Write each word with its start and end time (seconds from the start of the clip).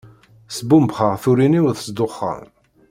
Sbumbxeɣ 0.57 1.13
turin-iw 1.21 1.65
s 1.75 1.83
ddexxan. 1.89 2.43